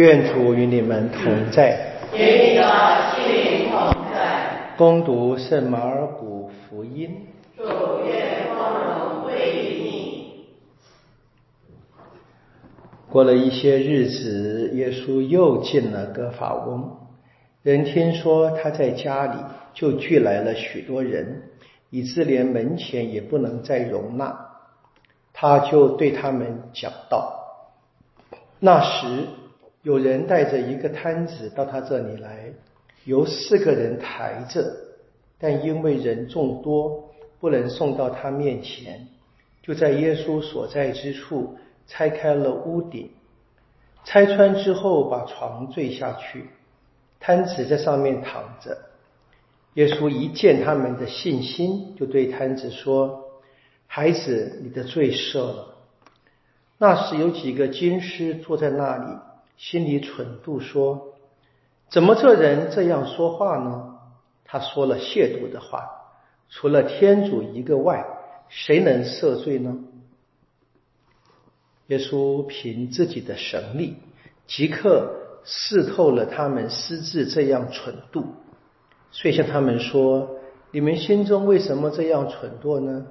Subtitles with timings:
[0.00, 1.92] 愿主与你们同在。
[2.14, 4.72] 与你的心灵同在。
[4.78, 7.26] 攻读圣马尔谷福音。
[7.54, 7.64] 主
[8.06, 10.46] 愿光荣归于你。
[13.10, 16.96] 过了一些日子，耶稣又进了哥法翁。
[17.62, 19.34] 人听说他在家里，
[19.74, 21.42] 就聚来了许多人，
[21.90, 24.46] 以致连门前也不能再容纳。
[25.34, 27.34] 他就对他们讲道。
[28.60, 29.26] 那时，
[29.82, 32.52] 有人带着一个摊子到他这里来，
[33.04, 34.76] 由四个人抬着，
[35.38, 37.10] 但因为人众多，
[37.40, 39.08] 不能送到他面前，
[39.62, 41.56] 就在耶稣所在之处
[41.86, 43.10] 拆开了屋顶，
[44.04, 46.50] 拆穿之后，把床坠下去。
[47.18, 48.76] 摊子在上面躺着，
[49.74, 53.24] 耶稣一见他们的信心，就对摊子说
[53.86, 55.74] ：“孩子，你的罪赦了。”
[56.76, 59.18] 那时有几个军师坐在那里，
[59.60, 61.18] 心里蠢度说
[61.92, 63.98] ：“怎么这人这样说话呢？
[64.46, 65.86] 他说了亵渎的话，
[66.48, 68.06] 除了天主一个外，
[68.48, 69.76] 谁能赦罪呢？”
[71.88, 73.96] 耶稣凭自己的神力，
[74.46, 75.18] 即刻。
[75.42, 78.26] 试透了他们私自这样蠢度，
[79.10, 80.36] 遂向他们说
[80.70, 83.06] ：“你们心中为什么这样蠢惰呢？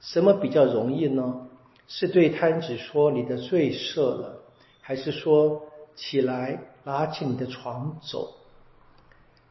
[0.00, 1.46] 什么比较容易呢？
[1.86, 4.42] 是对摊子说你的罪赦了，
[4.80, 5.62] 还是说
[6.00, 8.32] 起来拿起你的床走？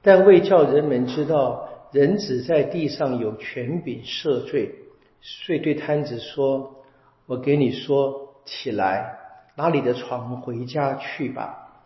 [0.00, 4.72] 但为叫人们知道人子在地上有权柄赦罪，
[5.20, 6.84] 遂对摊子说：
[7.26, 9.18] 我给你说，起来
[9.56, 11.82] 拿你的床回家去吧。”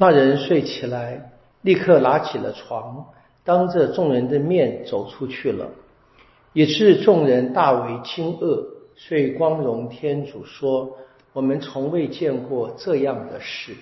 [0.00, 3.04] 那人睡起来，立刻拿起了床，
[3.44, 5.68] 当着众人的面走出去了，
[6.54, 8.64] 以致众人大为惊愕，
[8.96, 10.96] 遂光荣天主说
[11.38, 13.76] ：“我们从未见过这样的事。”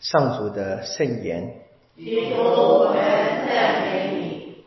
[0.00, 1.62] 上主的圣言。
[1.96, 2.96] 基督，我们
[3.48, 4.64] 赞美你。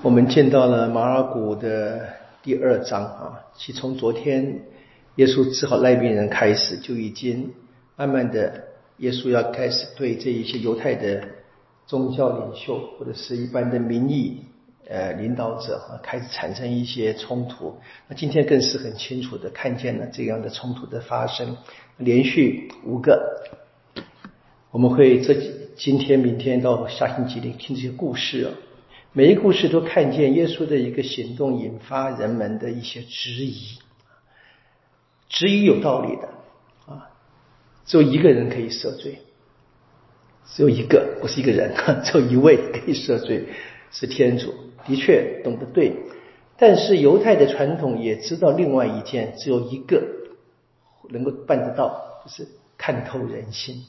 [0.00, 2.08] 我们见到了马尔谷的
[2.42, 4.62] 第二章啊，其从昨天。
[5.16, 7.52] 耶稣治好赖病人开始，就已经
[7.96, 8.68] 慢慢的，
[8.98, 11.28] 耶稣要开始对这一些犹太的
[11.86, 14.44] 宗教领袖或者是一般的民意
[14.88, 17.78] 呃领导者啊，开始产生一些冲突。
[18.08, 21.56] 那今天更是很清楚的看见了这样的冲突的发生，
[21.98, 23.42] 连续五个，
[24.70, 25.34] 我们会这
[25.76, 28.50] 今天、明天到下星期里听这些故事啊，
[29.12, 33.78] 每一个故事都看见耶稣的一个行动引发人们的一些质疑。
[35.28, 36.28] 质疑有道理的
[36.86, 37.10] 啊，
[37.84, 39.18] 只有一个人可以赦罪，
[40.46, 43.44] 只有一个，不是一个人， 只有一位可以赦罪，
[43.90, 44.54] 是天主。
[44.84, 45.92] 的确懂得对，
[46.56, 50.02] 但是犹太的传统也知道另外一件，只有一个
[51.10, 53.84] 能够办得到，就是看透人心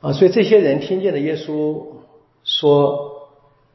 [0.00, 0.12] 啊。
[0.12, 1.96] 所以这些人听见了耶稣
[2.44, 3.28] 说，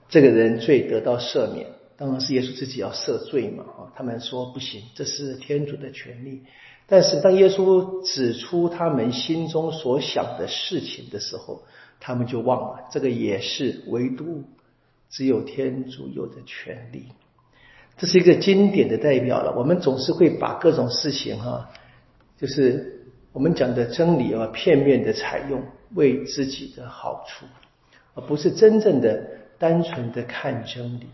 [0.10, 1.68] 这个人罪得到赦免。
[2.00, 6.44] 当然是耶稣自己要赦罪嘛，啊，他们说不行，这是天主的权利。
[6.86, 11.64] 但是当耶稣指出他们心中所想的事情的时候，
[12.00, 14.44] 他们就忘了，这个也是唯独
[15.10, 17.08] 只有天主有的权利。
[17.98, 19.56] 这是一个经典的代表了。
[19.58, 21.70] 我们总是会把各种事情哈，
[22.38, 25.64] 就是我们讲的真理啊，片面的采用，
[25.96, 27.46] 为自己的好处，
[28.14, 31.08] 而不是真正的单纯的看真理。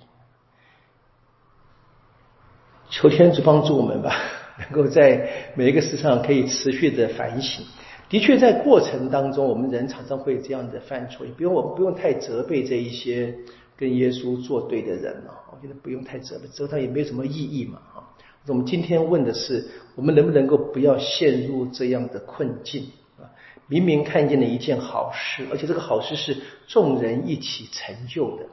[2.90, 4.14] 求天主帮助我们吧，
[4.60, 7.66] 能够在每一个事上可以持续的反省。
[8.10, 13.34] 的确，在过程当中，我们人常常会这样的犯错，也不用我们不用太责备这一些
[13.78, 15.34] 跟耶稣作对的人了。
[15.52, 17.80] 我觉得不用太责备，责他也没有什么意义嘛。
[17.96, 18.04] 啊，
[18.48, 23.30] 我们今天问的是，我们能不能够不要陷入这样的困境啊？
[23.68, 26.36] 明明看见了一件好事，而且这个好事是
[26.68, 28.44] 众人一起成就的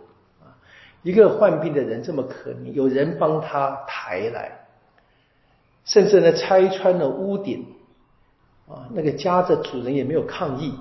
[0.40, 0.54] 啊。
[1.02, 4.66] 一个患病的人这么可怜，有人帮他抬来，
[5.84, 7.66] 甚至呢拆穿了屋顶，
[8.68, 10.74] 啊，那个家的主人也没有抗议，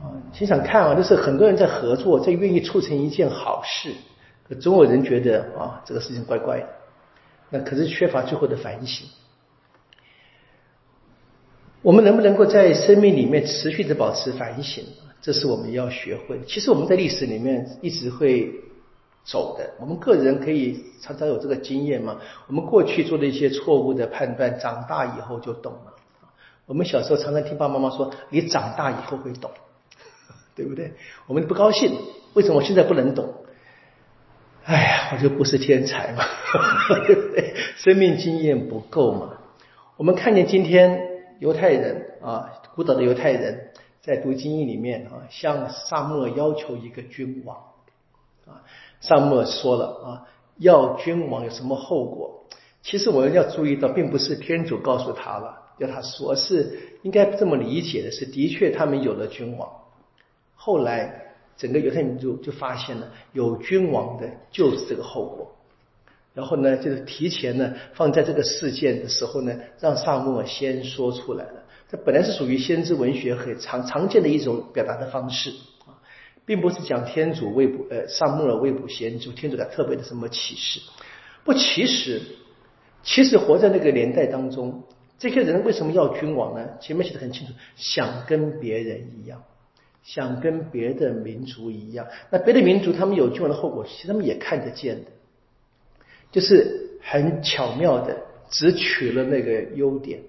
[0.00, 3.92] 啊，想想看啊，就是很多人在合作，在愿意促成一件好事，
[4.48, 6.66] 可总有人觉得啊，这个事情怪怪的，
[7.50, 9.06] 那可是缺乏最后的反省。
[11.82, 14.84] 我们能不能够在生命里面持续的保持反省？
[15.20, 16.40] 这是我们要学会。
[16.46, 18.52] 其实我们在历史里面一直会。
[19.22, 22.16] 走的，我们个人可以常常有这个经验嘛？
[22.48, 25.92] 我们过去做的一些错误的判断，长大以后就懂了。
[26.64, 29.50] 我们小时候常常听爸爸妈妈说：“你长大以后会懂，
[30.60, 30.92] 对不对？”
[31.26, 31.96] 我们不高兴，
[32.34, 33.34] 为什么我现在不能懂？
[34.64, 36.22] 哎呀，我就不是天才嘛，
[37.06, 37.54] 对不对？
[37.76, 39.38] 生命经验不够嘛。
[39.96, 41.00] 我们看见今天
[41.38, 43.70] 犹太人啊，古岛的犹太人
[44.02, 47.56] 在读经义里面啊，向萨母要求一个君王
[48.46, 48.62] 啊。
[49.00, 50.28] 萨母说了啊，
[50.58, 52.46] 要君王有什么后果？
[52.82, 59.68] 其实我们要注意到，并不是天主告诉他了，要他说，是应该这么理解的：是的确他们有了君王，
[60.60, 61.26] 后来。
[61.60, 65.54] 整个犹太民族就发现了有君王的就是这个后果，
[66.32, 71.62] 然后呢，就是提前呢放在这个事件的时候呢，让萨母尔先说出来了。
[71.90, 75.50] 这本来是属于先知文学很常常见的一种表达的方式
[75.84, 76.00] 啊，
[76.46, 80.80] 并不是讲天主未卜呃萨母尔未卜先知，天主他特别的什么启示。
[81.44, 82.22] 不，其实
[83.02, 84.82] 其实活在那个年代当中，
[85.18, 86.66] 这些人为什么要君王呢？
[86.80, 89.42] 前面写的很清楚，想跟别人一样。
[90.02, 95.10] 想跟别的民族一样，那别的民族他们有君王的后果，其实他们也看得见的，
[96.32, 98.16] 就是很巧妙的
[98.50, 100.20] 只取了那个优点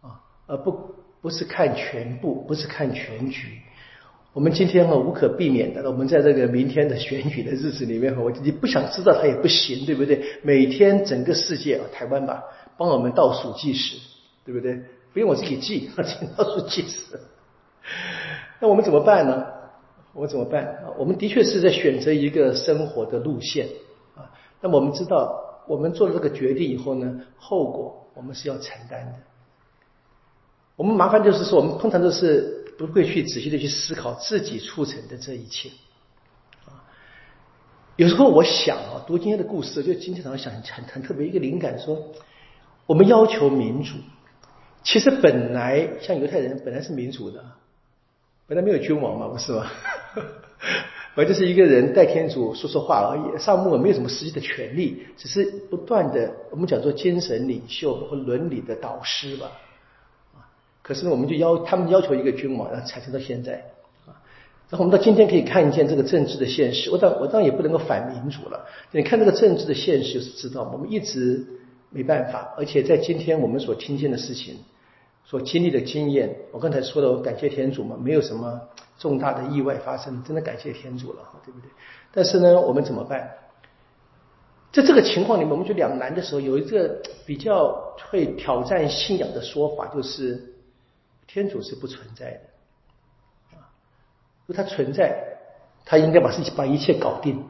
[0.00, 3.58] 啊，而不不是看全部，不是看全局。
[4.32, 10.22] 我们今天哈无可避免的，我们在这个明天的选举的日子里面哈，我你不想知道他也不行，对不对？
[10.42, 12.44] 每天整个世界啊，台湾吧，
[12.76, 13.96] 帮我们倒数计时，
[14.44, 14.78] 对不对？
[15.14, 17.18] 不用我自己记， 请倒数计时。
[18.60, 19.46] 那我们怎么办呢？
[20.12, 20.88] 我们怎么办啊？
[20.96, 23.68] 我们的确是在选择一个生活的路线
[24.14, 24.32] 啊。
[24.62, 29.12] 那么我们知道，我们做了这个决定以后呢，后果我们是要承担的。
[30.74, 35.68] 我们麻烦就是说，我们通常都是不会去仔细的去思考自己促成的这一切
[36.64, 36.80] 啊。
[37.96, 41.98] 有时候我想啊，读今天的故事，就今天早上想很很特别一个灵感，说
[42.86, 43.96] 我们要求民主，
[44.82, 47.44] 其实本来像犹太人本来是民主的。
[48.48, 49.66] 本来没有君王嘛，不是吗？
[51.16, 53.38] 我就是一个人代天主说说话而已。
[53.38, 59.50] 萨母没有什么实际的权利，只是不断的我们讲做精神领袖和伦理的导师吧。
[60.34, 60.44] 啊，
[60.82, 63.54] 可是，我们就要他们要求一个君王，然后产生到现在
[64.06, 64.14] 啊。
[64.68, 66.90] 然后我们到今天可以看见这个政治的现实。
[66.90, 68.66] 我当我当然也不能够反民主了。
[68.92, 71.44] 你看这个政治的现实，就是知道我们一直
[71.90, 74.56] 没办法，而且在今天我们所听见的事情。
[75.28, 78.60] 所经历的经验，我刚才说的，我感谢天主嘛，没有什么
[78.96, 81.68] 重大的意外发生，真的感谢天主了，对不对？
[82.12, 83.28] 但是呢，我们怎么办？
[84.72, 87.74] 在这个情况里面，我们就两难的时候，有一个比较
[88.08, 90.54] 会挑战信仰的说法，就是
[91.26, 93.66] 天主是不存在的啊，
[94.46, 95.38] 如果他存在，
[95.84, 97.42] 他应该把自己把一切搞定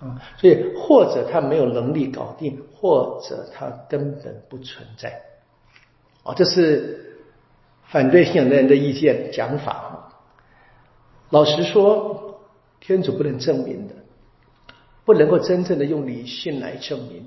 [0.00, 5.20] 啊，所以或者他没有能力搞定，或者他根本不存在。
[6.28, 7.24] 啊，这是
[7.84, 10.12] 反对信仰的人的意见讲法。
[11.30, 12.42] 老实说，
[12.80, 13.94] 天主不能证明的，
[15.06, 17.26] 不能够真正的用理性来证明。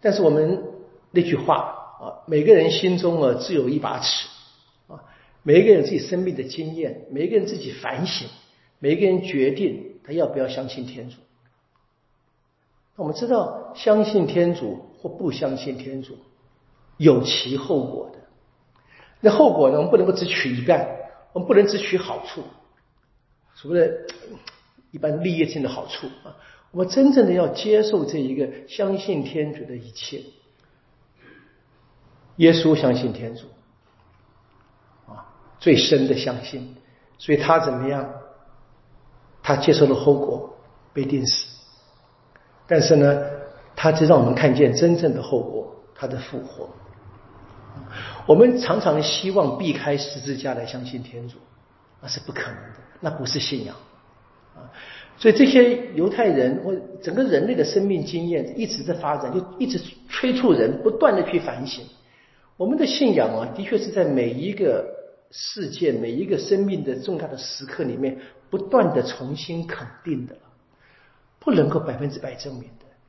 [0.00, 0.62] 但是我们
[1.10, 4.28] 那句话啊，每个人心中啊自有一把尺
[4.86, 5.02] 啊，
[5.42, 8.28] 每一个人自己生命的经验，每一个人自己反省，
[8.78, 11.16] 每一个人决定他要不要相信天主。
[12.94, 16.16] 那我们知道，相信天主或不相信天主，
[16.98, 18.18] 有其后果的。
[19.20, 19.76] 那后果呢？
[19.76, 20.86] 我们不能够只取一半，
[21.32, 22.42] 我们不能只取好处，
[23.54, 23.92] 所谓的
[24.92, 26.36] 一般利益性的好处啊。
[26.70, 30.22] 我们真正的要接受这一个相信天主的一切。
[32.36, 33.46] 耶稣相信天主
[35.06, 35.26] 啊，
[35.58, 36.76] 最深的相信，
[37.18, 38.08] 所以他怎么样？
[39.42, 40.56] 他接受了后果，
[40.92, 41.46] 被钉死。
[42.66, 43.24] 但是呢，
[43.74, 46.68] 他就让我们看见真正的后果，他的复活。
[48.26, 51.38] 我们常常希望避开十字架来相信天主，
[52.00, 53.74] 那是不可能的，那不是信仰
[54.54, 54.68] 啊！
[55.16, 56.72] 所以这些犹太人或
[57.02, 61.84] 整个人类的生命经验一直在发展，就一直催促人不断的去反省。
[62.56, 64.84] 我们的信仰啊，的确是在每一个
[65.30, 68.18] 事件、每一个生命的重大的时刻里面，
[68.50, 70.36] 不断的重新肯定的，
[71.40, 72.68] 不能够百分之百证明。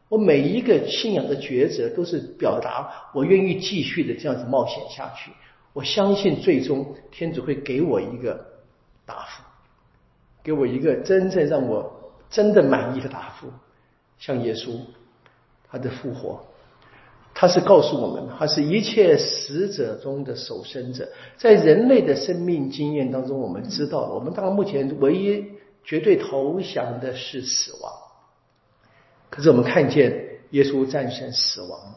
[0.09, 5.31] 我每一个信仰的抉择，都是表达我愿意继续的这样子冒险下去。
[5.71, 8.43] 我相信最终天主会给我一个
[9.05, 9.43] 答复，
[10.43, 13.47] 给我一个真正让我真的满意的答复。
[14.17, 14.79] 像耶稣，
[15.71, 16.43] 他的复活，
[17.35, 21.07] 他是告诉我们，他是一切死者中的守生者。
[21.37, 25.45] 在人类的生命经验当中，我们知道，我们当然目前唯一
[25.83, 27.93] 绝对投降的是死亡。
[29.43, 31.95] 是我们看见耶稣战胜死亡了，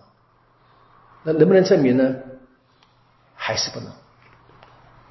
[1.24, 2.16] 那能不能证明呢？
[3.34, 3.88] 还是不能。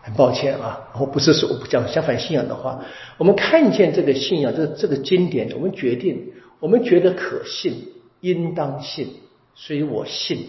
[0.03, 2.83] 很抱歉啊，我不是说不讲相反信仰的话。
[3.17, 7.89] 我们看见这个信仰，这这个经典，我们决定我们觉得可信，
[8.21, 9.07] 应当信，
[9.53, 10.47] 所以我信。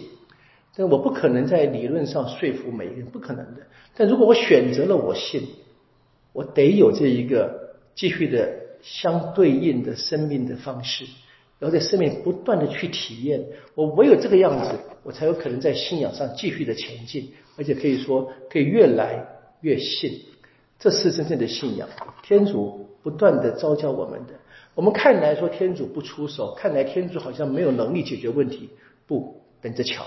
[0.75, 3.61] 但我不可能在理论上说服每一个人，不可能的。
[3.95, 5.47] 但如果我选择了我信，
[6.31, 8.49] 我得有这一个继续的
[8.81, 11.05] 相对应的生命的方式，
[11.63, 13.41] 然后在生命不断的去体验。
[13.73, 19.25] 我唯有这个样子，我才有可能在信仰上继续的前进，而且可以说可以越来
[19.61, 20.25] 越信。
[20.77, 21.87] 这是真正的信仰。
[22.21, 24.33] 天主不断的召教我们的。
[24.75, 28.69] 我们看来说天主不出手，看来天主好像没有能力解决问题。
[29.07, 30.03] 不，等着瞧。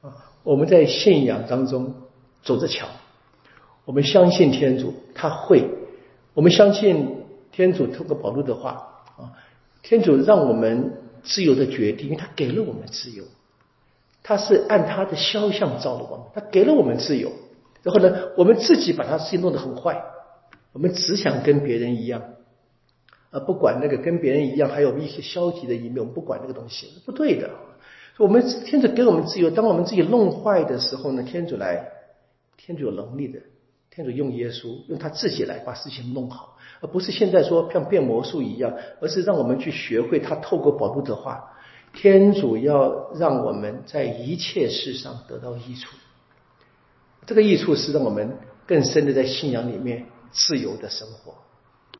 [0.00, 1.94] 啊我们在信仰当中
[2.42, 2.88] 走着瞧，
[3.84, 5.70] 我们相信天主他会，
[6.34, 8.70] 我们相信天主透过保禄的话
[9.16, 9.32] 啊，
[9.86, 13.22] 天主让我们自由的决定，因为他给了我们自由，
[14.24, 17.30] 他是按他的肖像造的我们，他给了我们自由，
[17.84, 20.02] 然后呢，我们自己把他事情弄得很坏，
[20.72, 22.20] 我们只想跟别人一样，
[23.30, 27.48] 啊，不管那个跟别人一样，还有一些消极的一面，我们不管那个东西，不对的。
[28.18, 31.92] 我们天主给我们自由，当我们自己弄坏的时候呢，天主来，
[32.56, 33.38] 天主有能力的，
[33.96, 41.56] 天主用耶稣，用他自己来把事情弄好，而不是现在说像变魔术一样，而是让我们去学会他透过保禄的话，
[41.94, 45.96] 天主要让我们在一切事上得到益处，
[47.24, 48.36] 这个益处是让我们
[48.66, 51.32] 更深的在信仰里面自由的生活。